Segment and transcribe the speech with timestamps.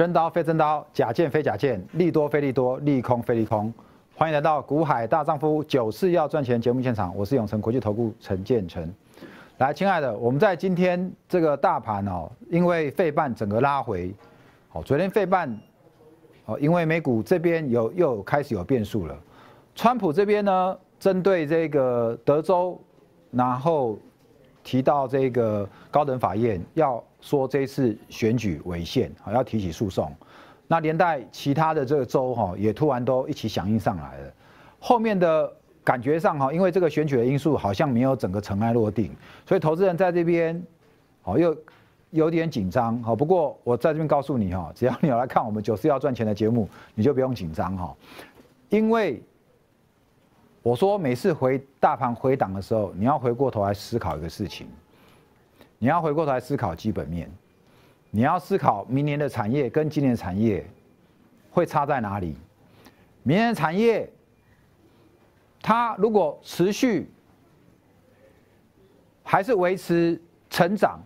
[0.00, 3.70] 真刀非真刀，假剑非假剑，利多非利多，利空非利空。
[4.16, 8.90] 欢迎来到股海大丈夫九四要赚钱节目现场，我是永成国际投顾陈建成。
[9.58, 14.10] 来，亲爱的，我们在今天这个大盘哦，因为费半整个拉回，
[14.72, 15.54] 哦，昨天费半
[16.46, 19.14] 哦，因为美股这边有又开始有变数了。
[19.74, 22.80] 川普这边呢，针对这个德州，
[23.30, 23.98] 然后
[24.64, 27.04] 提到这个高等法院要。
[27.20, 30.12] 说这次选举违宪，好要提起诉讼，
[30.66, 34.32] 那连带其他的这个州哈也突然都一起响应上来了。
[34.78, 35.52] 后面的
[35.84, 39.14] 感觉上哈，因为这个选举的因素好像没有整个尘埃落定，
[39.46, 40.62] 所以投资人在这边，
[41.22, 41.56] 好又
[42.10, 43.02] 有点紧张。
[43.02, 47.94] 好，不过我在这边告诉你哈，只要你有来看我们九四要赚钱的节目，你就不用紧张哈，
[48.68, 49.22] 因为
[50.62, 54.66] 我说每次回大盘回档的时候，你要回过头来思考一个事情。
[55.82, 57.26] 你要回过头来思考基本面，
[58.10, 60.62] 你要思考明年的产业跟今年的产业
[61.50, 62.36] 会差在哪里？
[63.22, 64.06] 明年的产业，
[65.62, 67.10] 它如果持续
[69.24, 70.20] 还是维持
[70.50, 71.00] 成长，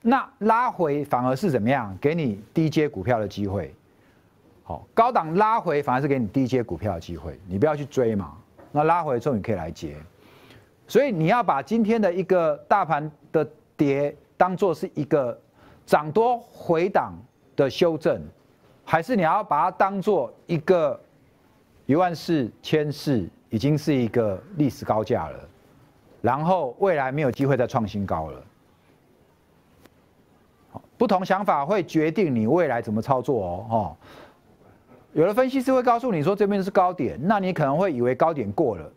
[0.00, 1.94] 那拉回反而是怎么样？
[2.00, 3.74] 给你低阶股票的机会。
[4.62, 8.38] 好，高档拉回反而是给你低阶股票的机会，你不要去追嘛。
[8.72, 9.94] 那拉回之后你可以来接。
[10.88, 13.12] 所以你要把今天的一个大盘。
[13.76, 15.38] 跌当做是一个
[15.84, 17.14] 涨多回档
[17.54, 18.20] 的修正，
[18.84, 20.98] 还是你要把它当做一个
[21.86, 25.38] 一万四千四已经是一个历史高价了，
[26.20, 28.42] 然后未来没有机会再创新高了。
[30.98, 33.66] 不同想法会决定你未来怎么操作哦。
[33.70, 33.96] 哦，
[35.12, 38.90] 有的分析师会告诉你说这边是高点，那你可能会以为高点过了，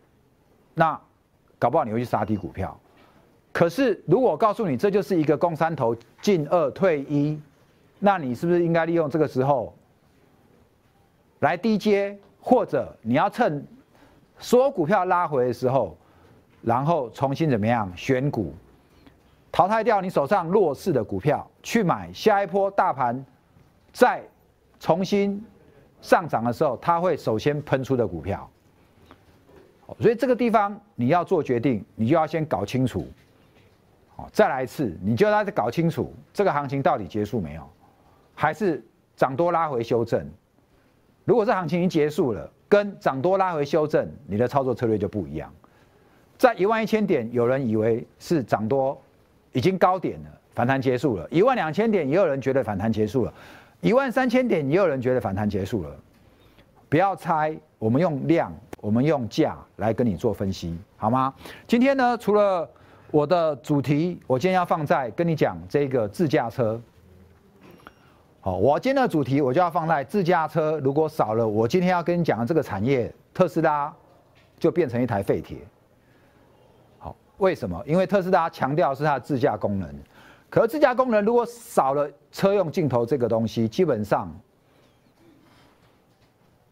[0.74, 0.98] 那
[1.58, 2.78] 搞不好你会去杀低股票。
[3.52, 7.38] 可是，如果告诉你这就是一个攻三头进二退一，
[7.98, 9.74] 那你是不是应该利用这个时候
[11.40, 13.66] 来低接，或者你要趁
[14.38, 15.96] 所有股票拉回的时候，
[16.62, 18.54] 然后重新怎么样选股，
[19.50, 23.22] 淘汰掉你手上弱势的股票，去买下一波大盘
[23.92, 24.22] 再
[24.78, 25.44] 重新
[26.00, 28.48] 上涨的时候，它会首先喷出的股票。
[29.98, 33.04] 所以这个地方你要做决定，你就要先搞清楚。
[34.32, 37.62] 再来一次，你就要搞清楚这个行情到底结束没有，
[38.34, 38.84] 还是
[39.16, 40.26] 涨多拉回修正？
[41.24, 45.52] 如果这行情已经结束了，跟涨多拉回修正，你的操作策略就不一样。
[46.38, 49.00] 在一万一千点，有人以为是涨多
[49.52, 53.32] 已经高点了，反弹结束了；一万两千点，也有人觉得反弹结束了；
[53.80, 55.94] 一万三千点，也有人觉得反弹结束了。
[56.88, 61.32] 不要猜，我们用量，我们用价来跟你做分析，好吗？
[61.66, 62.68] 今天呢，除了
[63.12, 66.80] 我的主题，我今天要放在跟你讲这个自驾车。
[68.40, 70.78] 好，我今天的主题我就要放在自驾车。
[70.78, 73.92] 如果少了我今天要跟你讲的这个产业，特斯拉
[74.58, 75.58] 就变成一台废铁。
[76.98, 77.82] 好，为什么？
[77.84, 79.92] 因为特斯拉强调是它的自驾功能，
[80.48, 84.32] 可自驾功能如果少了车用镜头这个东西，基本上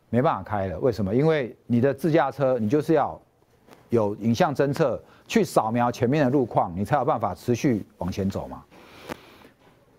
[0.08, 0.78] 没办法开了。
[0.78, 1.12] 为什么？
[1.14, 3.20] 因为你的自驾车，你就是要
[3.88, 5.02] 有影像侦测。
[5.28, 8.64] 去扫描前面的路况，你才有办法持续往前走嘛。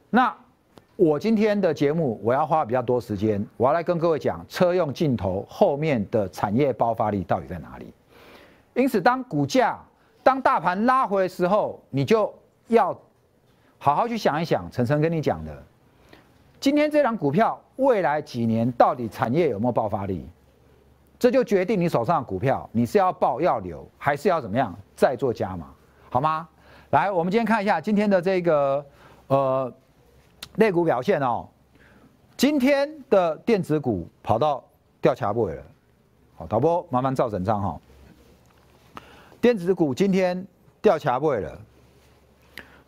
[0.10, 0.36] 那
[0.96, 7.94] 我今天的节目，我要花比较多时间，我要来跟各位讲车用镜头后面的产业爆发力到底在哪里。
[8.74, 9.80] 因此，当股价、
[10.24, 12.34] 当大盘拉回的时候，你就
[12.68, 12.98] 要
[13.78, 15.64] 好好去想一想，晨晨跟你讲的，
[16.60, 20.28] 今天这张股票未来几年到底产业有没有爆发力？
[21.20, 25.68] 这就决定你手上股票，你是要报要留，还是要怎么样再做加码，
[26.10, 26.48] 好吗？
[26.92, 28.86] 来，我们今天看一下今天的这个
[29.28, 29.72] 呃
[30.56, 31.46] 类股表现哦。
[32.38, 34.64] 今天的电子股跑到
[35.02, 35.64] 掉卡位了，
[36.38, 37.78] 好，导播麻烦照整张哈。
[39.42, 40.48] 电子股今天
[40.82, 41.60] 掉卡位了，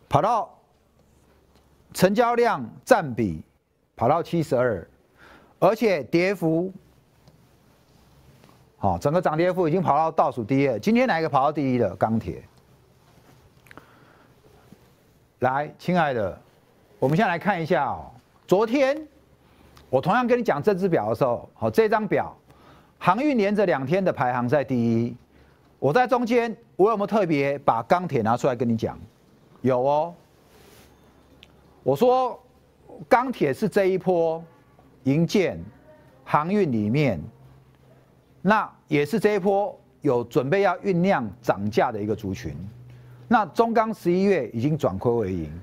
[0.08, 0.50] 跑到
[1.92, 3.44] 成交量占比
[3.94, 4.88] 跑到七十二，
[5.58, 6.72] 而且跌幅。
[8.82, 10.76] 好，整个涨跌幅已经跑到倒数第一了。
[10.76, 11.94] 今天哪一个跑到第一的？
[11.94, 12.42] 钢铁。
[15.38, 16.36] 来，亲爱的，
[16.98, 18.10] 我们先来看一下哦。
[18.44, 19.00] 昨天
[19.88, 22.36] 我同样跟你讲这支表的时候，好，这张表
[22.98, 25.16] 航运连着两天的排行在第一。
[25.78, 28.98] 我在中间，我有没有特别把钢铁拿出来跟你讲？
[29.60, 30.12] 有哦。
[31.84, 32.36] 我说
[33.08, 34.42] 钢铁是这一波
[35.04, 35.56] 银建
[36.24, 37.20] 航运里面。
[38.42, 42.54] 那也是这一波有准备要酝酿涨价的一个族群。
[43.28, 45.60] 那中钢十一月已经转亏为盈，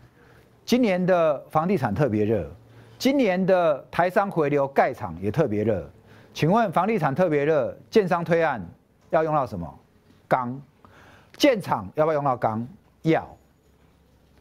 [0.65, 2.49] 今年的房地产特别热，
[2.97, 5.87] 今年的台商回流盖厂也特别热，
[6.33, 8.65] 请问房地产特别热，建商推案
[9.09, 9.79] 要用到什么？
[10.27, 10.59] 钢，
[11.35, 12.65] 建厂要不要用到钢？
[13.01, 13.27] 要。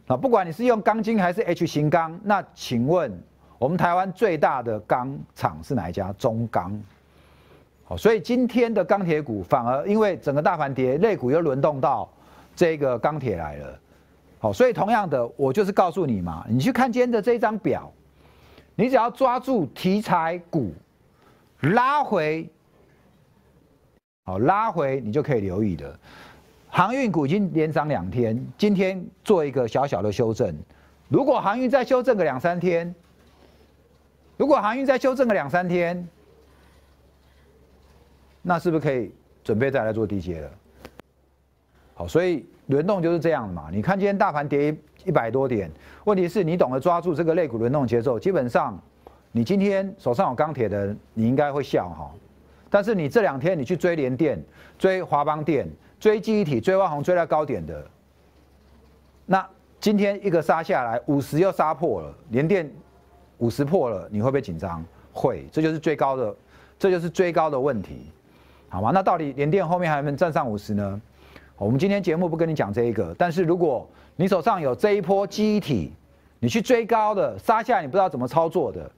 [0.07, 3.13] 啊，不管你是用钢筋还是 H 型钢，那请问
[3.59, 6.13] 我们台湾最大的钢厂是哪一家？
[6.15, 6.81] 中钢。
[7.89, 12.07] 好，所以今天的钢铁股反而因为整个大盘跌，类股又轮动到
[12.55, 13.79] 这个钢铁来了。
[14.39, 17.91] 好，所以同样的，我就是告诉你嘛，你去看今天的这张表。
[18.75, 20.71] 你只要抓住题材股
[21.61, 22.47] 拉回，
[24.27, 25.99] 好拉回，你就可以留意的。
[26.69, 30.55] 航运股已经连涨两天，今天做一个小小的修正。
[31.09, 32.95] 如果航运再修正个两三天，
[34.37, 36.07] 如果航运再修正个两三天，
[38.43, 39.13] 那是不是可以
[39.43, 40.51] 准备再来做低阶了？
[41.95, 43.69] 好，所以轮动就是这样的嘛。
[43.73, 44.77] 你看今天大盘跌。
[45.05, 45.71] 一百多点，
[46.05, 48.79] 问题是你懂得抓住这个肋骨轮动节奏，基本上，
[49.31, 52.11] 你今天手上有钢铁的，你应该会笑哈。
[52.69, 54.43] 但是你这两天你去追联电、
[54.77, 55.67] 追华邦电、
[56.01, 57.87] 追记忆体、追万宏追到高点的，
[59.25, 59.49] 那
[59.81, 62.71] 今天一个杀下来，五十又杀破了，联电
[63.39, 64.85] 五十破了，你会不会紧张？
[65.13, 66.37] 会，这就是追高的，
[66.77, 68.11] 这就是追高的问题，
[68.69, 68.91] 好吗？
[68.93, 71.01] 那到底联电后面还能站上五十呢？
[71.57, 75.93] 我们今天节目不跟你讲这一个，但是如果你手上有这一波机体，
[76.39, 78.89] 你去追高的杀下，你不知道怎么操作的。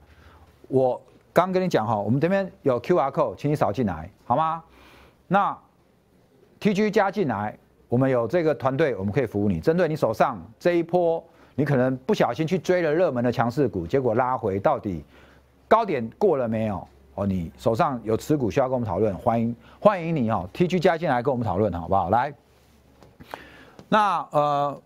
[0.67, 1.01] 我
[1.33, 4.61] 刚跟你讲哈，我们这边有 qr co 请你扫进来，好吗？
[5.27, 5.57] 那
[6.59, 7.57] T G 加进来，
[7.87, 9.59] 我们有这个团队，我们可以服务你。
[9.59, 11.23] 针对你手上这一波，
[11.55, 15.03] 你可能不小心去追了热门的强势股，结果拉回，到底
[15.67, 16.87] 高点过了没有？
[17.15, 22.09] 哦，你手上有持股需要跟我们讨论，欢迎欢迎你哦，T G 加进来跟我们讨论，好不好？
[22.09, 22.33] 来，
[23.89, 24.81] 那呃。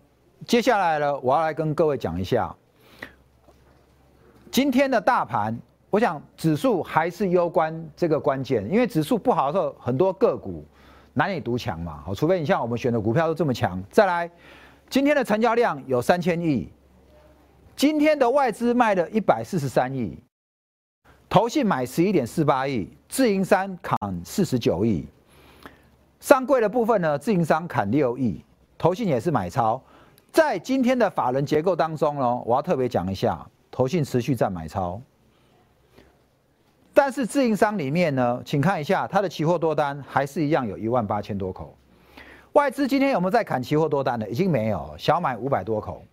[0.46, 2.54] 接下来呢，我要来跟各位讲一下
[4.50, 5.58] 今天的大盘。
[5.88, 10.62] 我想指数还是攸关这个关键，因为指数不好的时候，很多个股
[11.14, 12.02] 难以独强嘛。
[12.04, 13.82] 好，除非你像我们选的股票都这么强。
[13.90, 14.30] 再来，
[14.90, 16.70] 今天的成交量有三千亿，
[17.74, 20.16] 今天的外资卖了一百四十三亿，
[21.28, 25.04] 投信买十一点四八亿，自营商砍四十九亿，
[26.20, 28.40] 上柜的部分呢，自营商砍六亿，
[28.78, 29.82] 投信也是买超。
[30.32, 35.00] 在今天的法人结构当中呢，我要特别讲一下，投信持续在买超，
[36.94, 41.76] 但是自营商里面呢，请看一下它的期货多单还是一样有一万八千多口，
[42.52, 44.28] 外资今天有没有在砍期货多单呢？
[44.28, 46.04] 已经没有，小买五百多口，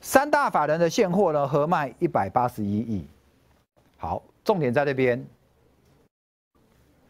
[0.00, 3.04] 三大法人的现货呢合卖一百八十一亿。
[4.00, 5.26] 好，重点在这边，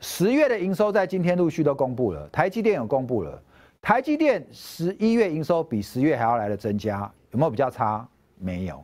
[0.00, 3.42] 十月的营收在今天陆续都公布了，台积电有公布了。
[3.82, 7.00] 台积电十一月营收比十月还要来的增加，
[7.30, 8.08] 有没有比较差？
[8.38, 8.82] 没有。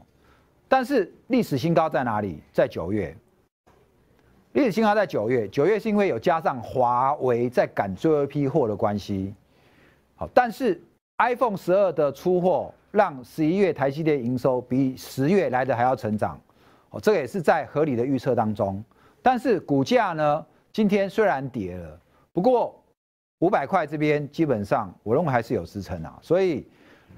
[0.69, 2.43] 但是历史新高在哪里？
[2.53, 3.17] 在九月。
[4.53, 9.35] 历史新高在九月，九月是因为有加上华为在赶最后一批货的关系。
[10.15, 10.79] 好，但是
[11.17, 16.39] iPhone 十二的出货让十一月台积电营收比十月来的还要成长。
[16.95, 18.83] 哦，这个也是在合理的预测当中。
[19.21, 22.01] 但是股价呢，今天虽然跌了，
[22.33, 22.81] 不过。
[23.41, 26.19] 五百块这边基本上，我认为还是有支撑啊。
[26.23, 26.67] 所以，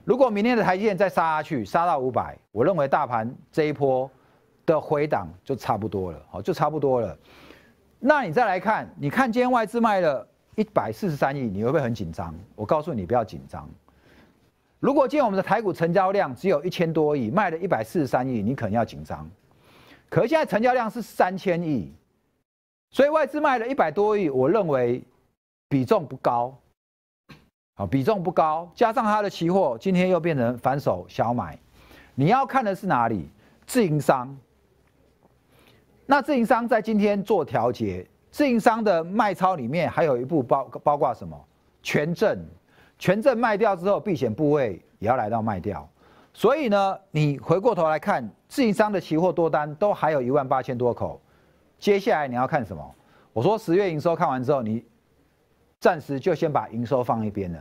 [0.02, 4.11] 如果明天的台积电再杀下去，杀到五百，我认为大盘这一波
[4.64, 7.16] 的回档就差不多了，好，就差不多了。
[8.00, 12.35] 那你再来看，你看今天外资卖了一百四十三亿，你会不会很紧张？
[12.56, 13.68] 我告诉你，不要紧张。
[14.80, 19.30] 如果今天我们的台股成交量只有一千多亿，卖了一百四十三亿，你可能要紧张。
[20.08, 21.92] 可是现在成交量是三千亿，
[22.90, 25.02] 所以外资卖了一百多亿，我认为。
[25.68, 26.56] 比重不高，
[27.75, 31.58] 好，比重不高，加上它的期货今天又变成反手小买，
[32.14, 33.28] 你要看的是哪里？
[33.66, 34.34] 自营商。
[36.06, 41.36] 那自营商在今天做调节，自营商的卖超里面还有一部包包括什么？
[41.82, 42.46] 权证，
[42.96, 45.86] 权证卖掉之后，避险部位也要来到卖掉，
[46.36, 51.18] 所以呢，你回过头来看，自营商的期货多单都还有一万八千多口，
[51.78, 52.94] 接下来你要看什么？
[53.32, 54.84] 我说十月营收看完之后，你。
[55.78, 57.58] 暂时就先把营收放一边了，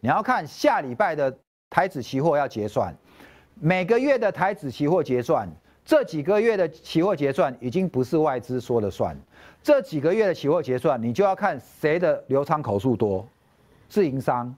[0.00, 1.34] 你要看下礼拜的
[1.70, 2.94] 台子期货要结算，
[3.54, 5.50] 每个月的台子期货结算，
[5.82, 9.16] 这几个月的期货结算已经不是外资说了算，
[9.62, 13.26] 这几个月的期货结算，你就要看谁的流仓口数多，
[13.88, 14.54] 自营商。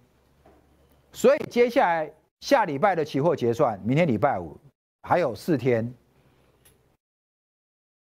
[1.13, 2.11] 所以接下来
[2.41, 4.57] 下礼拜的期货结算，明天礼拜五
[5.03, 5.93] 还有四天，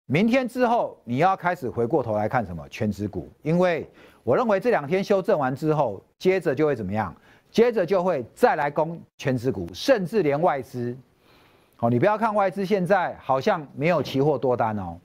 [0.05, 2.67] 明天之后你要开始回过头来看什么？
[2.69, 3.89] 全指股，因为。
[4.25, 7.13] 我认为这两天修正完之后，接着就会怎么样？
[7.51, 10.97] 接着就会再来攻全指股，甚至连外资，
[11.79, 14.97] 哦，你不要看外资现在好像没有期货多单哦，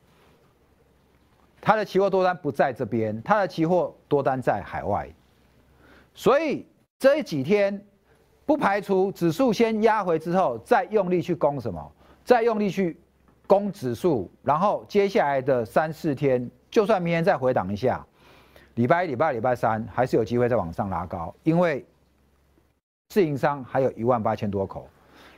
[1.61, 5.13] 它的期货多单不在这边，它的期货多单在海外，
[6.15, 6.65] 所以
[6.97, 7.85] 这几天
[8.49, 11.93] 不排除指数先压回之后，再用力去攻什么，
[12.25, 12.97] 再用力去
[13.47, 18.03] 攻指数，然后接下来的三四天，就算明天再回档一下，
[18.77, 21.85] 礼拜一、礼拜二、礼拜三还是有机会再往上拉高，因为
[23.11, 24.89] 自营商还有一万八千多口，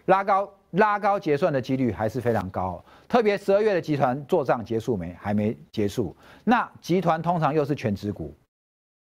[0.05, 0.49] 拉高。
[0.75, 5.13] 拉高结算的几率还是非常高，特别十二月的集团做账结束没？
[5.15, 6.17] 还没结束。
[6.45, 8.33] 那集团通常又是全职股，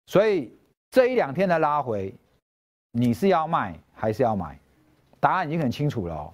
[0.08, 0.52] 所以
[0.92, 2.14] 这一两天的拉回，
[2.92, 3.74] 你是要卖
[4.06, 4.60] 还是要买？
[5.20, 6.34] 答案已经很清楚了。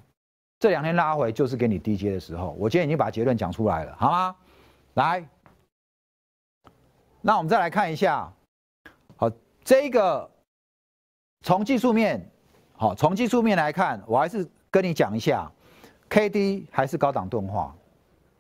[0.60, 2.52] 这两天拉回就是给你低阶的时候。
[2.60, 4.36] 我今天已经把结论讲出来了，好吗？
[4.96, 5.26] 来，
[7.22, 8.32] 那我们再来看一下，
[9.16, 9.32] 好，
[9.64, 10.30] 这个
[11.42, 12.30] 从技术面，
[12.76, 14.48] 好，从技术面来看，我还是。
[14.74, 15.52] 跟你讲一下
[16.08, 17.76] ，K D 还是高档钝化，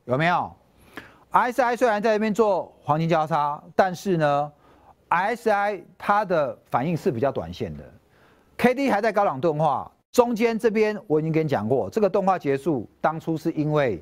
[0.05, 0.49] 有没有
[1.31, 4.53] ？S I 虽然在这边做黄金交叉，但是呢
[5.09, 7.83] ，S I 它的反应是比较短线的
[8.61, 13.99] ，K D 还在高档钝化，中间这边我已经跟你讲过，这个钝化结束，当初是因为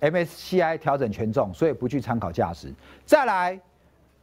[0.00, 2.72] M S C I 调整权重，所以不去参考价值。
[3.04, 3.60] 再来，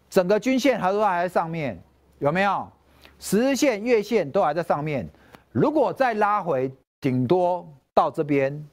[0.09, 1.79] 整个均线还都还在上面，
[2.17, 2.67] 有没有？
[3.19, 5.07] 十日线、月线都还在上面，
[5.51, 6.71] 如果再拉回。
[7.01, 8.67] 顶多到这边，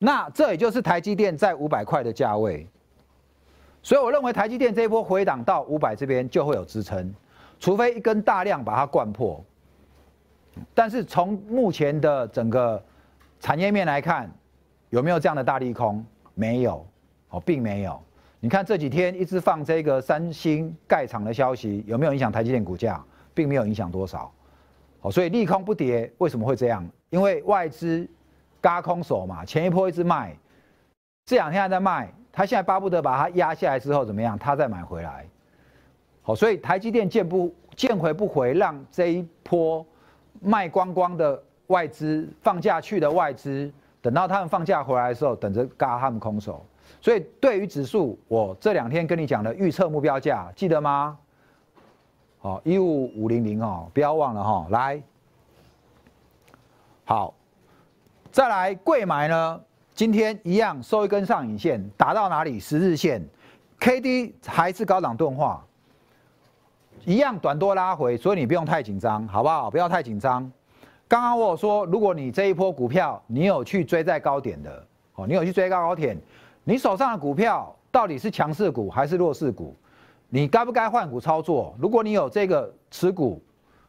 [0.00, 2.66] 那这也就是台积电在五百块的价位，
[3.80, 7.14] 所以我认为台积电这一波回档到五百这边就会有支撑，
[7.64, 9.42] 除非一根大量把它灌破。
[10.74, 12.82] 但是从目前的整个
[13.40, 14.30] 产业面来看，
[14.90, 16.04] 有没有这样的大利空？
[16.34, 16.86] 没有，
[17.30, 17.98] 哦，并没有。
[18.38, 23.02] 你看这几天一直放这个三星盖厂的消息，有没有影响台积电股价？
[23.32, 24.30] 并没有影响多少。
[25.00, 26.86] 哦，所以利空不跌，为什么会这样？
[27.08, 28.06] 因为外资
[28.60, 30.36] 嘎空手嘛，前一波一直卖，
[31.24, 34.38] 这两天还在卖，他现在巴不得把它压下来之后怎么样？
[34.38, 35.26] 他再买回来。
[36.26, 39.86] 好，所以台积电见不见回不回，让这一波
[40.40, 46.64] 卖光光的外资放假去的外资，等到他们放假回来的时候，等着嘎他们空手。
[47.00, 51.18] 所以对于指数，我这两天跟你讲的预测目标价，记得吗？
[52.38, 54.66] 好，一五五零零哦，不要忘了哈。
[54.70, 55.02] 来，
[57.04, 57.34] 好，
[58.32, 59.60] 再来贵买呢？
[59.94, 62.58] 今天一样收一根上影线，打到哪里？
[62.58, 63.22] 十日线
[63.78, 65.64] ，K D 还是高档钝化，
[67.04, 69.70] 一样短多拉回，所以你不用太紧张，好不好？
[69.70, 70.50] 不要太紧张。
[71.06, 76.16] 刚刚我有说，如果你这一波股票你有去追在高点的，哦，你有去追高高点，
[76.64, 79.76] 你手上的股票到底是强势股还是弱势股？
[80.30, 81.74] 你该不该换股操作？
[81.78, 83.40] 如果你有这个持股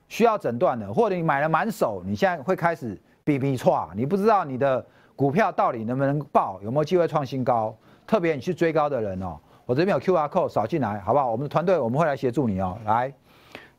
[0.10, 7.76] 需要诊断的，或者你买了满手，你现在会开始比比错，你不知道你的股票到底能不能爆，有没有机会创新高？
[8.06, 11.32] 特别你去追高的人哦，我这边有 Q R code 扫进来，好不好？
[11.32, 12.78] 我们的团队我们会来协助你哦。
[12.86, 13.12] 来，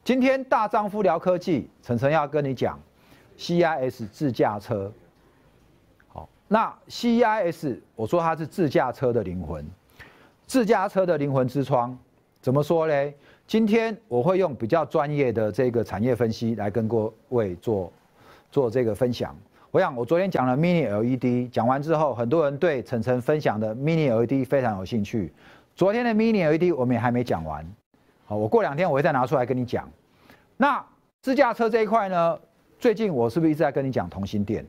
[0.02, 2.78] 今天大丈夫聊科技，晨晨要跟你讲
[3.37, 4.93] C I S 自驾车。
[6.09, 9.64] 好，那 C I S 我说它是自驾车的灵魂，
[10.47, 11.97] 自驾车的灵魂之窗。
[12.40, 13.14] 怎么说嘞？
[13.47, 17.93] 今天我会用比较专业的这个产业分析来跟各位做
[18.50, 19.37] 做这个分享。
[19.71, 25.33] 我想我昨天讲了 Mini LED，讲完之后，很多人对晨晨分享的 Mini LED 非常有兴趣。
[25.76, 27.62] 昨天的 Mini LED 我们也还没讲完，
[28.25, 29.87] 好，我过两天我会再拿出来跟你讲。
[30.56, 30.83] 那
[31.21, 32.38] 自驾车这一块呢？
[32.78, 34.64] 最近我是不是一直在跟你讲同心电？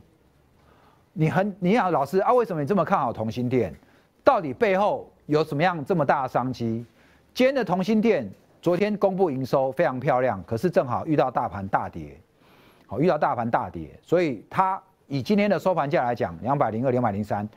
[1.14, 3.74] 你很你好，老师啊，为什么你这么看好同心电？
[4.22, 6.86] 到底背后有什么样这么大的商机？
[7.34, 8.30] 今天的同心店
[8.62, 12.20] 昨天公布营收非常漂亮，可是正好遇到大盘大跌，
[12.86, 17.48] 好遇到大盘大跌，所以它以今天的收盘价来讲，两百零二、两百零三，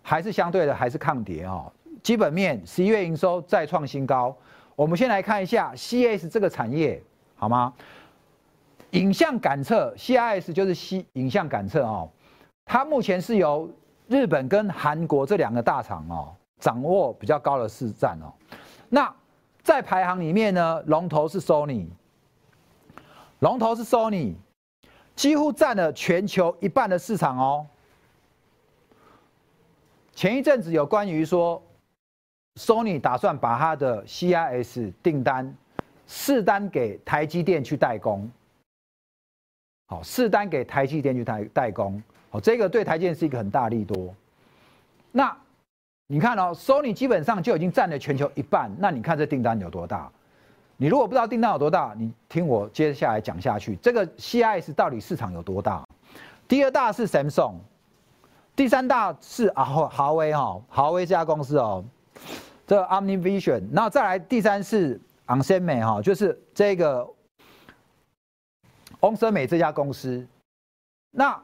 [0.00, 1.72] 还是相对的还是抗跌哦。
[2.02, 4.36] 基本面十一月营收再创新高。
[4.74, 7.02] 我们先来看一下 CS 这个产业
[7.36, 7.72] 好吗？
[8.92, 12.08] 影像感测 CIS 就是 C 影像感测哦，
[12.64, 13.70] 它目前是由
[14.08, 18.32] 日本跟韩国这两个大厂哦掌握比较高的市占哦，
[18.88, 19.14] 那。
[19.62, 21.86] 在排行里面呢，龙头是 Sony，
[23.40, 24.34] 龙头是 Sony，
[25.14, 27.66] 几乎占了全球一半的市场哦。
[30.14, 31.62] 前一阵子有关于说
[32.60, 35.56] ，Sony 打算把它的 CIS 订单
[36.06, 38.30] 试单给台积电去代工，
[39.86, 44.14] 好，试单给台积电去代代工，好，这个对台积电是一个很大利多。
[45.10, 45.34] 那
[46.06, 50.10] 你看哦，Sony 基本上就已经占了全球一半，那你看这订单有多大？
[50.76, 55.82] 你如果不知道订单有多大，你听我接下来讲下去，这个 CIS 到底市场有多大？
[56.48, 57.54] 第二大是 Samsung，
[58.56, 61.84] 第三大是啊豪豪威哈，豪威这家公司哦，
[62.70, 67.04] 这 OmniVision，然后再来第三是昂森美哈，就是这个
[69.00, 70.24] 翁森美这家公司。
[71.10, 71.36] 那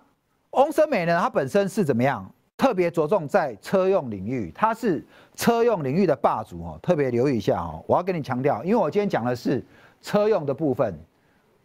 [0.51, 2.25] 翁森美呢，它本身是怎么样？
[2.57, 5.05] 特别着重在车用领域，它是
[5.35, 7.83] 车用领域的霸主哦，特别留意一下哦。
[7.89, 9.61] 我要跟你强调，因为我今天讲的是
[10.01, 10.97] 车用的部分，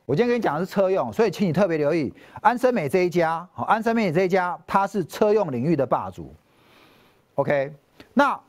[0.08, 3.48] 我今天跟你讲的是车用，所以请你特别留意安森美这一家。
[3.54, 6.34] 好，安森美这一家，它是车用领域的霸主。
[7.36, 7.72] OK，
[8.16, 8.40] 那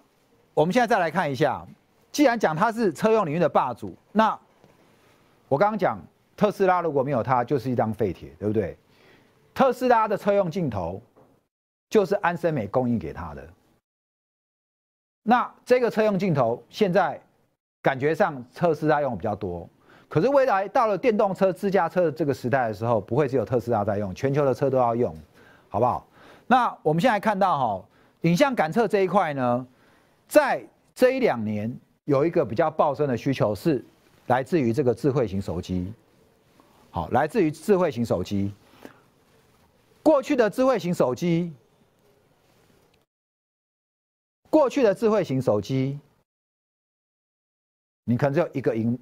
[0.55, 1.67] 我们现在再来看一下，
[2.11, 4.39] 既然讲它是车用领域的霸主，那
[5.49, 5.99] 我刚刚讲
[6.37, 8.77] 特斯拉如果没有它，就是一张废铁，对不对？
[9.55, 11.01] 特斯拉的车用镜头。
[11.93, 13.47] 就是安森美供应给他的。
[15.25, 17.21] 那这个车用镜头现在
[17.83, 19.69] 感觉上特斯拉用比较多，
[20.09, 25.15] 可是未来到了电动车、自驾车的这个时代的时候，不会只有特斯拉在用，全球的车都要用，
[25.69, 26.07] 好不好？
[26.47, 27.85] 那我们现在看到哈，
[28.23, 29.67] 影像感测这一块呢，
[30.33, 31.71] 在这一两年
[32.05, 33.85] 有一个比较暴增的需求是
[34.29, 35.93] 来自于这个智慧型手机，
[36.89, 38.51] 好，来自于智慧型手机。
[40.03, 41.53] 过去的智慧型手机。
[44.49, 46.01] 过去的智慧型手机，
[48.05, 48.99] 你可能只有一个荧，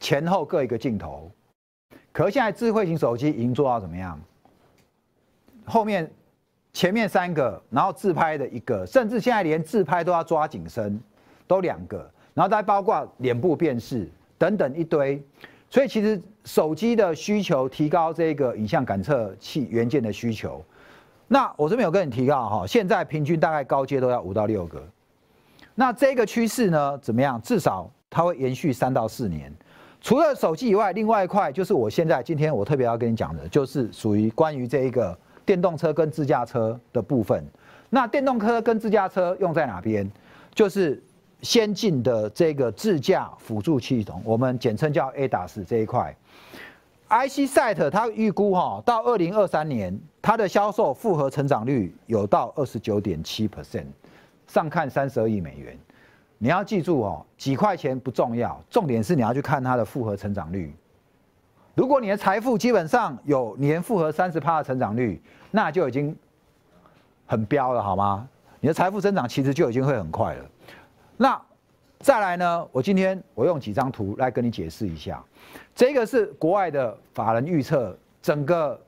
[0.00, 1.30] 前后各一个镜头。
[2.12, 4.18] 可现在智慧型手机已经做到怎么样？
[5.66, 6.10] 后面、
[6.72, 10.98] 前面三个，然后自拍的一个，甚至现在连自拍都要抓景深，
[11.46, 15.22] 都两个，然后再包括脸部辨识等等一堆。
[15.68, 20.62] 所以其实手机的需求提高，这个影像感测器元件的需求。
[21.28, 24.82] 那我这边有跟你提到哈，现在平均大概高阶都要五到六个。
[25.74, 27.40] 那这个趋势呢怎么样？
[27.40, 29.50] 至少它会延续三到四年。
[30.00, 37.44] 除了手机以外，另外一块就是我现在今天我特别要跟你讲的，就是属于关于这一个电动车跟自驾车的部分。
[37.90, 40.10] 那电动车跟自驾车用在哪边？
[40.54, 41.02] 就是
[41.42, 46.14] 先进的这个自驾辅助系统，我们简称叫 ADAS 这一块。
[47.08, 49.98] IC Set 它预估哈，到二零二三年。
[50.24, 53.86] 它的销售复合成长率有到二十九点七 percent，
[54.46, 55.76] 上看三十二亿美元。
[56.38, 60.72] 你要记住哦，几块钱不重要，重点是你要去看它的复合成长率。
[61.74, 66.16] 如果你的财富基本上有年复合三十趴的成长率，那就已经
[67.26, 68.28] 很彪了，好吗？
[68.60, 70.44] 你的财富增长其实就已经会很快了。
[71.16, 71.40] 那
[71.98, 72.68] 再来呢？
[72.72, 75.22] 我今天我用几张图来跟你解释一下。
[75.74, 78.80] 这个是国外的法人预测整个。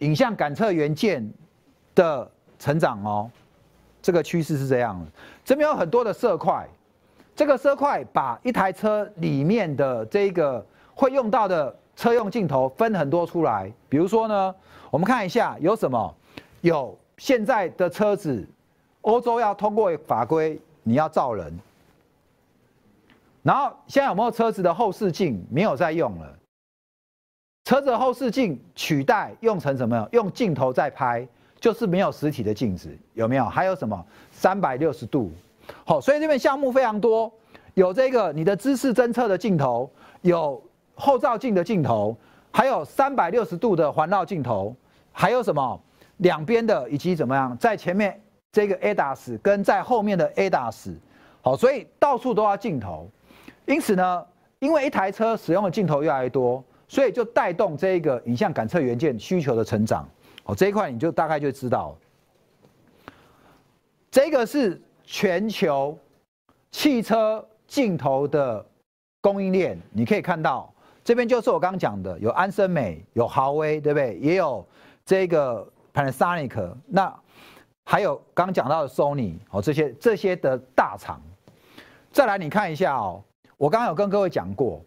[0.00, 1.28] 影像感测元件
[1.92, 3.28] 的成长哦，
[4.00, 5.10] 这个趋势是这样的。
[5.44, 6.68] 这边有很多的色块，
[7.34, 10.64] 这个色块把一台车里面的这个
[10.98, 13.72] 会用到的车用镜头分很多出来。
[13.88, 14.52] 比如说呢，
[14.90, 16.12] 我们看一下有什么？
[16.60, 18.44] 有现在的车子，
[19.02, 21.56] 欧洲要通过法规，你要照人。
[23.44, 26.34] 然后现在有没有车子的后视镜没有在用了？
[27.64, 30.08] 车子后视镜取代用成什么？
[30.10, 31.24] 用镜头在拍，
[31.60, 33.44] 就是没有实体的镜子，有没有？
[33.44, 34.04] 还有什么？
[34.32, 35.30] 三百六十度，
[35.84, 37.32] 好，所以这边项目非常多，
[37.74, 39.88] 有这个你的姿势侦测的镜头，
[40.22, 40.60] 有
[40.98, 42.14] 后照镜的镜头，
[42.52, 44.74] 还有三百六十度的环绕镜头，
[45.12, 45.80] 还有什么？
[46.18, 47.56] 两边的以及怎么样？
[47.56, 48.20] 在前面
[48.52, 50.96] 这个 ADAS 跟在后面的 ADAS，
[51.40, 53.08] 好，所以到处都要镜头，
[53.64, 54.26] 因此呢，
[54.58, 56.62] 因为一台车使用的镜头越来越多。
[56.90, 60.08] 所以就带动这一个影像感测元件需求的成长，
[60.44, 61.94] 哦，这一块你就大概就知道，
[64.10, 65.98] 这个是全球
[66.70, 68.64] 汽车镜头的
[69.20, 70.72] 供应链，你可以看到
[71.08, 74.18] 这边就是我刚刚讲的，有安森美，有豪威，对不对？
[74.18, 74.62] 也有
[75.06, 77.18] 这个 Panasonic，那
[77.86, 81.18] 还有刚刚讲到的 Sony，哦，这些这些的大厂。
[82.12, 83.24] 再来你看一下哦，
[83.56, 84.84] 我刚刚有跟各位讲过。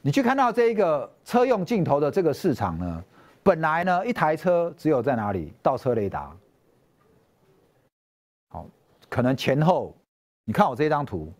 [0.00, 3.04] 你去看到这个车用镜头的这个市场呢，
[3.42, 6.36] 本来呢一台车只有在哪里倒车雷达，
[8.50, 8.64] 好，
[9.08, 9.92] 可能前后，
[10.44, 11.32] 你看我这张图，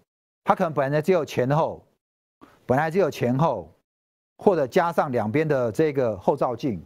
[0.42, 1.86] 它可能本来只有前后，
[2.66, 3.72] 本来只有前后，
[4.38, 6.82] 或者加上两边的这个后照镜，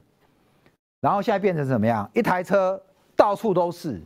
[1.00, 2.10] 然后现在变成怎么样？
[2.12, 2.82] 一台车
[3.14, 4.02] 到处都是，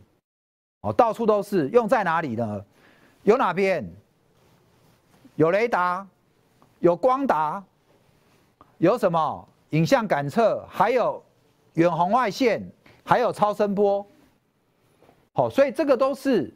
[0.81, 2.63] 哦，到处都是，用在哪里呢？
[3.23, 3.83] 有哪边？
[5.33, 6.07] 有雷达。
[6.79, 7.63] 有光达，
[8.77, 11.23] 有什么影像感测，还有
[11.73, 12.63] 远红外线，
[13.03, 14.05] 还有超声波，
[15.33, 16.53] 好，所以这个都是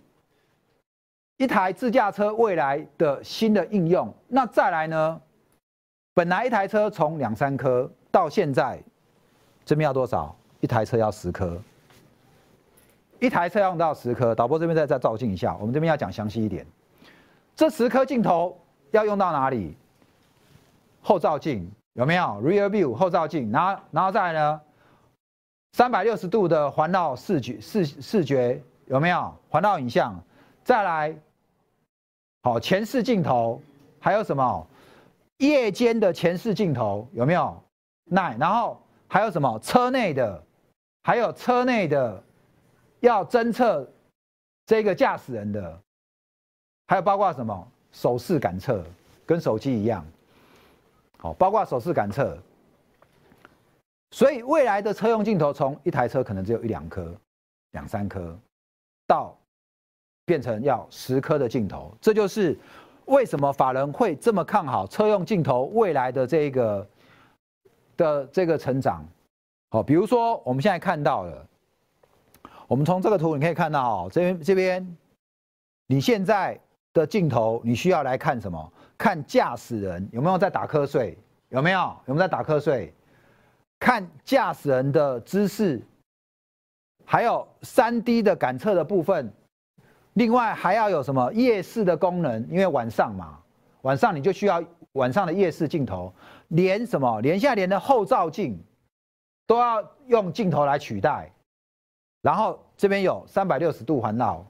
[1.38, 4.14] 一台自驾车未来的新的应用。
[4.28, 5.22] 那再来呢？
[6.14, 8.82] 本来一台车从两三颗到现在，
[9.64, 10.36] 这边要多少？
[10.60, 11.58] 一台车要十颗。
[13.20, 16.66] 一台车要用到十颗，导播这边再再照镜一下，我们这边要讲详细一点。
[17.56, 18.58] 这十颗镜头
[18.92, 19.76] 要用到哪里？
[21.02, 24.62] 后照镜有没有？Rear View 后照镜，然后然后再来呢？
[25.74, 29.34] 三百六十度的环绕视觉视视觉有没有？
[29.50, 30.20] 环绕影像，
[30.64, 31.16] 再来，
[32.44, 33.62] 好前视镜头，
[34.00, 34.68] 还有什么？
[35.42, 37.62] 夜间的前视镜头有没有？
[38.04, 39.60] 那然后还有什么？
[39.60, 40.44] 车内的，
[41.04, 42.24] 还有车内的
[43.00, 43.90] 要侦测
[44.68, 45.82] 这个驾驶人的，
[46.88, 47.68] 还有包括什么？
[47.92, 48.86] 手势感测，
[49.26, 50.06] 跟手机一样，
[51.18, 52.38] 好，包括手势感测。
[54.12, 57.14] 所以未来的车用镜头，从一台车可能只有一两颗、
[57.72, 58.38] 两三颗，
[59.08, 59.36] 到
[60.24, 62.58] 变成要十颗的镜头，这就是
[63.06, 66.90] 为什么法人会这么看好车用镜头未来的这个
[67.98, 69.06] 的这个成长。
[69.70, 71.48] 好，比如说我们现在看到了，
[72.68, 74.98] 我们从这个图你可以看到，哦，这边这边，
[75.88, 76.60] 你现在
[76.94, 78.74] 的镜头你需要来看什么？
[78.98, 81.18] 看驾驶人有没有在打瞌睡？
[81.50, 81.80] 有没有？
[82.06, 82.94] 有没有在打瞌睡？
[83.80, 85.82] 看驾驶人的姿势，
[87.04, 89.34] 还有三 D 的感测的部分，
[90.14, 92.48] 另外还要有什么夜视的功能？
[92.50, 93.40] 因为晚上嘛，
[93.82, 96.14] 晚上你就需要晚上的夜视镜头，
[96.50, 98.62] 连什么连下连的后照镜
[99.48, 101.32] 都要用镜头来取代。
[102.22, 104.46] 然后这边有三百六十度环绕，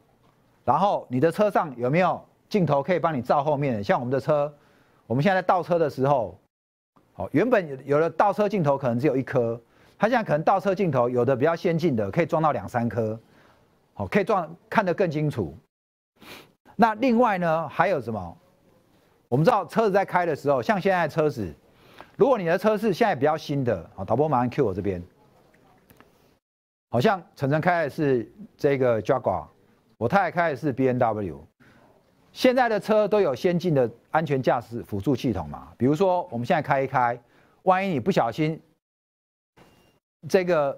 [0.66, 3.84] 然后你的车上有没有镜头可以帮你照后面？
[3.84, 4.54] 像我们的车，
[5.08, 6.38] 我们现在倒车的时候。
[7.14, 9.62] 好，原本有的倒车镜头可能只有一颗，
[10.00, 13.20] 它现在可能倒车镜头有的比较先进的，可以装到两三颗，
[13.94, 15.56] 好，可以撞看得更清楚。
[16.76, 18.38] 那另外呢，还有什么？
[19.28, 21.54] 我们知道车子在开的时候，像现在车子，
[22.18, 25.02] 如果你的车是现在比较新的，好，导播马上 Q 我这边，
[26.90, 29.46] 好像晨晨开的是这个 Jaguar，
[29.98, 31.48] 我太太开的是 B N W。
[32.34, 35.74] 现在的车都有先进的安全驾驶辅助系统嘛？
[35.78, 37.22] 比如说，我们现在开一开，
[37.64, 38.60] 万一你不小心，
[40.28, 40.78] 这个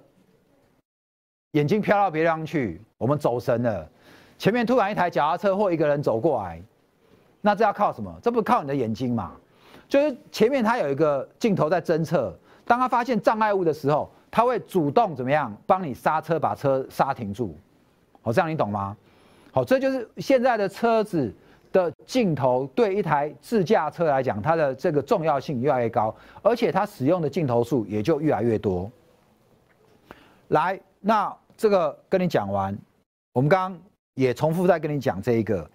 [1.54, 3.88] 眼睛飘到别地方去，我们走神了，
[4.38, 6.62] 前面突然一台脚踏车或一个人走过来，
[7.42, 8.12] 那这要靠什么？
[8.22, 9.34] 这不靠你的眼睛嘛？
[9.88, 12.36] 就是前面它有一个镜头在侦测，
[12.66, 17.56] 当他发现障碍物的时候，他会主动怎么样帮你刹车，把车刹停住。
[18.24, 18.98] 好，这样你懂吗？
[19.52, 21.34] 好，这就是现在的车子。
[21.74, 28.92] 的镜头对一台自驾车来讲，它的这个重要性越来越高，而且它使用的镜头数也就越来越多。
[30.50, 32.78] 来，那这个跟你讲完，
[33.34, 33.82] 我们刚刚
[34.16, 35.70] 也重复再跟你讲这一个，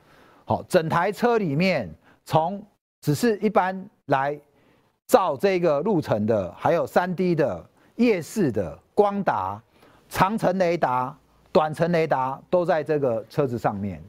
[0.44, 1.88] 好，整台车里面
[2.24, 2.62] 从
[3.00, 4.38] 只是一般来
[5.06, 7.64] 照这个路程的，还有三 D 的、
[7.96, 9.60] 夜视的、光达、
[10.08, 11.16] 长程雷达、
[11.52, 14.02] 短程雷达都在这个车子上面。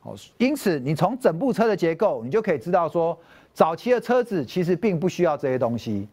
[0.00, 3.16] 好，因此你从整部车的结构，你就可以知道说，
[3.52, 6.08] 早期的车子其实并不需要这些东西，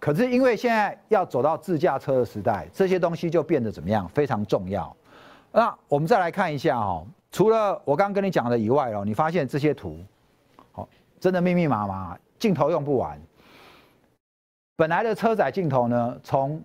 [0.00, 4.94] 可是因为现在要走到自驾车的时代，这些东西就变得怎么样非常重要。
[5.50, 9.98] 那我们再来看一下哦，除了我刚跟你讲的以外哦，你发现这些图，
[10.74, 13.20] 哦，真的密密麻麻，镜头用不完。
[14.76, 16.62] 本来的车载镜头呢，从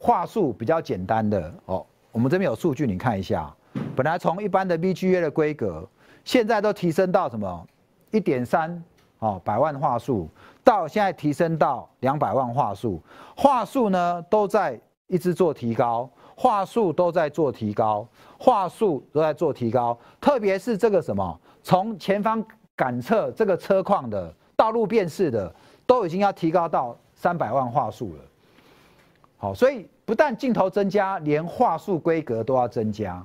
[0.00, 3.54] 画素比较简单的哦，我们这边有数据，你看一下。
[3.94, 5.88] 本来从一般的 VGA 的规格，
[6.24, 7.66] 现在都提升到什么？
[8.10, 8.82] 一点三
[9.18, 10.28] 哦，百万画素，
[10.68, 13.02] 到现在提升到两百万画素，
[13.34, 18.06] 画素呢都在一直做提高，画素都在做提高，
[18.38, 19.98] 画素都在做提高。
[20.20, 22.44] 特别是这个什么，从前方
[22.76, 25.50] 感测这个车况的道路辨识的，
[25.86, 28.22] 都已经要提高到三百万画素了。
[29.38, 33.24] 好，所以不但镜头增加，连画素规格都要增加。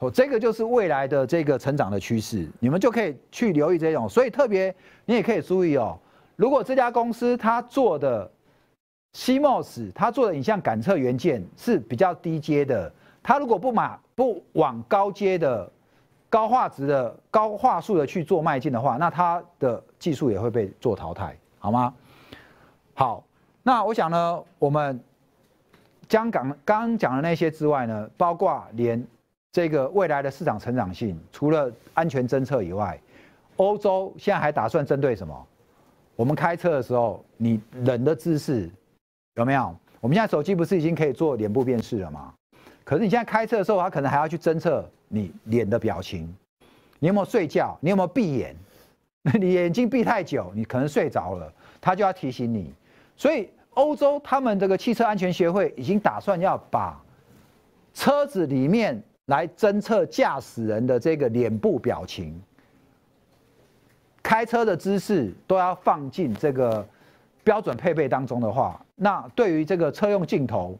[0.00, 4.06] 哦，这个就是未来的这个成长的趋势，你们就可以去留意这种。
[4.06, 4.74] 所以特别
[5.06, 5.98] 你也可以注意哦，
[6.40, 8.30] 如果这家公司它做的
[9.12, 12.90] CMOS，它做的影像感测元件是比较低阶的，
[13.22, 15.70] 它如果不买不往高阶的、
[16.30, 21.92] 高画质的、高画素的去做迈进的话，那它的技术也会被做淘汰，好吗？
[22.94, 23.22] 好，
[23.62, 24.98] 那我想呢，我们
[26.08, 29.06] 将刚刚刚讲的那些之外呢，包括连。
[29.52, 32.96] 这个未来的市场成长性，除了安全侦测以外，
[33.56, 35.46] 欧洲现在还打算针对什么？
[36.20, 38.68] 我们开车的时候，你人的姿势
[39.36, 39.74] 有没有？
[40.02, 42.34] 我们现在手机不是已经可以做脸部辨识了吗？
[42.84, 46.30] 可是你现在开车的时候，它可能还要去侦测你脸的表情，
[46.98, 47.74] 你有没有睡觉？
[47.80, 48.54] 你有没有闭眼？
[49.40, 52.70] 你眼睛闭太久，你可能睡着了，它就要提醒你。
[53.16, 57.02] 所以欧洲他们这个汽车安全协会已经打算要把
[57.94, 62.38] 车子里面来侦测驾驶人的这个脸部表情，
[64.22, 66.86] 开车的姿势都要放进这个
[67.42, 70.78] 标准配备当中的话，那对于这个车用镜头、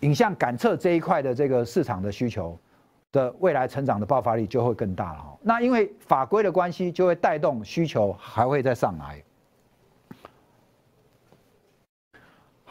[0.00, 2.58] 影像感测这一块的这个市场的需求
[3.12, 5.38] 的未来成长的爆发力就会更大了。
[5.40, 9.22] 那因为法规的关系，就会带动需求还会再上来。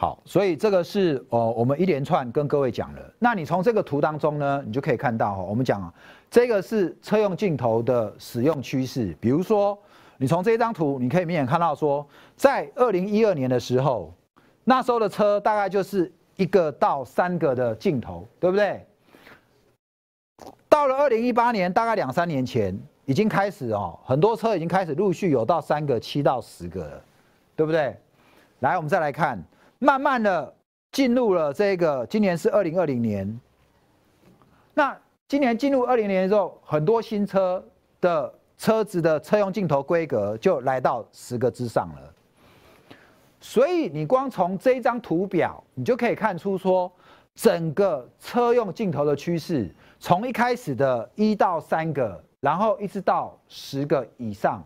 [0.00, 3.14] 好，所以这个是哦，我们一连串跟各位讲了。
[3.18, 5.92] 那你从这个图当中呢，你就可以看到哈，我们讲啊，
[6.30, 9.14] 这个是车用镜头的使用趋势。
[9.20, 9.78] 比如说，
[10.16, 14.10] 你从这张图，你可以明显看到说，在二零一二年的时候，
[14.64, 18.82] 那时候的车大概就是一个到三个的镜头，对不对？
[20.66, 27.04] 到了二零一八年，大概两三年前，已经开始哦，很多车已经开始陆续有到三个、七到十个了，
[27.54, 27.94] 对不对？
[28.60, 29.38] 来，我们再来看。
[29.82, 30.54] 慢慢的
[30.92, 33.40] 进入了这个，今年是二零二零年。
[34.74, 37.64] 那今年进入二零年之后，很多新车
[37.98, 42.14] 的车子的车用镜头规格就来到十个之上了。
[43.40, 46.92] 所以你光从这一张图表，你就可以看出说，
[47.34, 54.62] 整个车用镜头的趋势，从一开始的一到三个，然后一直到十个以上。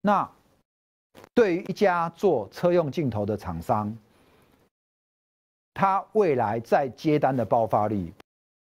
[0.00, 0.26] 那
[1.34, 3.94] 对于一家做车用镜头的厂商，
[5.76, 8.10] 它未来在接单的爆发力，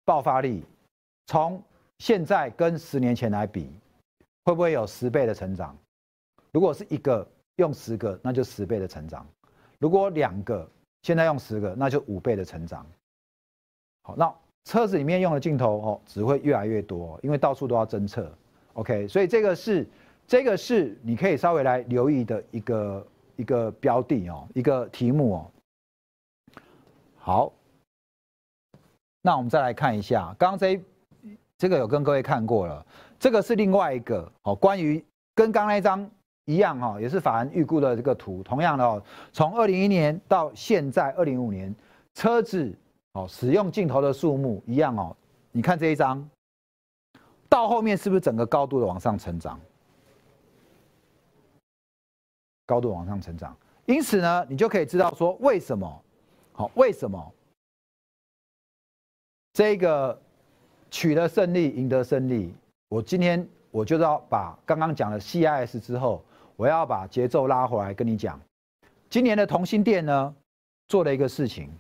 [0.04, 0.64] 爆发力，
[1.28, 1.62] 从
[2.00, 3.70] 现在跟十年前来比，
[4.44, 5.76] 会不会有十倍的成长？
[6.50, 7.24] 如果是一个
[7.58, 9.24] 用十个，那就十倍的成长；
[9.78, 10.68] 如果两个，
[11.02, 12.84] 现在用十个，那就五倍的成长。
[14.02, 18.28] 好，那车子里面用的镜头哦，只会越来越多，因为到处都要侦测。
[18.72, 19.86] OK，所以这个是
[20.26, 25.50] 这个是你可以稍微来留意的一个一个标的哦，一个题目哦。
[27.26, 27.52] 好，
[29.20, 30.80] 那我们再来看一下，刚刚这
[31.58, 32.86] 这个有跟各位看过了，
[33.18, 36.08] 这个是另外一个哦，关于跟刚那张
[36.44, 41.74] 一样哈，也是法人预估的这个图，同样的哦，从二零一年到现在二零五年，
[42.14, 42.72] 车子
[43.14, 45.16] 哦使用镜头的数目一样哦，
[45.50, 46.30] 你看这一张，
[47.48, 49.60] 到后面是不是整个高度的往上成长？
[52.66, 56.02] 高度往上成长，因此呢，你就可以知道说为什么。
[56.56, 57.34] 好，为什么
[59.52, 60.18] 这个
[60.90, 62.54] 取得胜利、赢得胜利？
[62.88, 66.24] 我今天我就要把刚刚讲的 CIS 之后，
[66.56, 68.40] 我要把节奏拉回来跟你讲。
[69.10, 70.34] 今年的同心店呢，
[70.88, 71.70] 做了一个事情。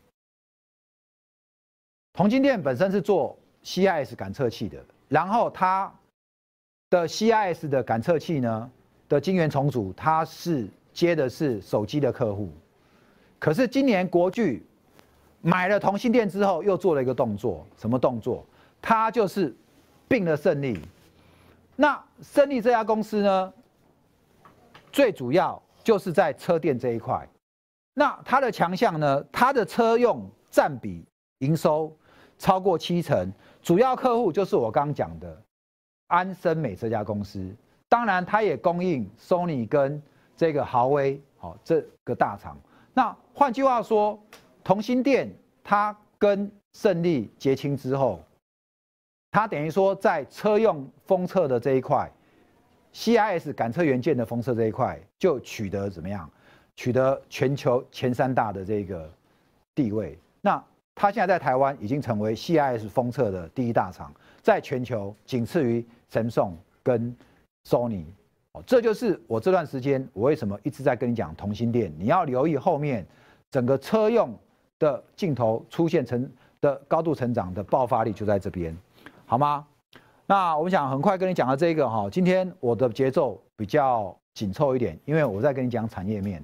[2.12, 3.34] 同心店本身是做
[3.64, 5.90] CIS 感测器的，然后它
[6.90, 8.70] 的 CIS 的感测器呢
[9.08, 12.50] 的晶圆重组，它是接的是手机的客户。
[13.38, 14.64] 可是今年国巨
[15.40, 18.44] 买了同性店之后，又做了一个动作，什么动作？
[18.80, 19.54] 他就是
[20.08, 20.80] 并了胜利。
[21.76, 23.52] 那胜利这家公司呢，
[24.90, 27.28] 最主要就是在车店这一块。
[27.94, 31.04] 那它的强项呢，它的车用占比
[31.38, 31.94] 营收
[32.38, 33.30] 超过七成，
[33.62, 35.42] 主要客户就是我刚讲的
[36.08, 37.54] 安森美这家公司。
[37.88, 40.02] 当然，它也供应 Sony 跟
[40.36, 42.58] 这个豪威，好这个大厂。
[42.96, 44.18] 那换句话说，
[44.64, 45.30] 同心店
[45.62, 48.24] 它跟胜利结清之后，
[49.30, 52.10] 它等于说在车用封测的这一块
[52.94, 56.30] ，CIS 感测元件的封测这一块就取得怎么样？
[56.74, 59.12] 取得全球前三大的这个
[59.74, 60.18] 地位。
[60.40, 67.14] 那它现在在台湾已经成为 CIS 封测的第一大厂，在全球仅次于神送跟
[67.68, 68.06] Sony。
[68.64, 73.06] 这就是我这段时间我为什么一直在跟你讲同心店，你要留意后面
[73.50, 74.32] 整个车用
[74.78, 78.76] 的镜头出现成的高度成长的爆发力就在这边，
[79.26, 79.66] 好吗？
[80.26, 86.42] 那我们想很快跟你讲到这个哈，今天我的节奏比较紧凑一点，因为我在跟你讲产业面。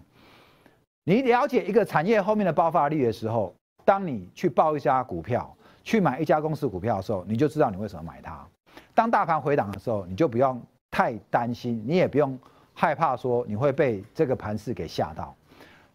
[1.05, 8.47] 你了解一个产业后面的爆发力的时候，当你去报一家股票，去买一家公司股票的时候，你就知道你为什么买它。
[8.95, 10.63] 当大盘回档的时候，你就不用。
[10.93, 12.39] 太担心，你也不用
[12.73, 15.35] 害怕说你会被这个盘势给吓到。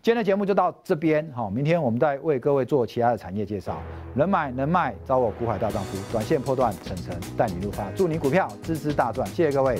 [0.02, 3.78] 今天的节目就到这边，好，明天我们再为各位做其他的产业介绍。
[4.14, 9.80] 能买能卖，找我股海大丈夫，短线破断，层层带你入发，祝你股票支支大赚，谢谢各位。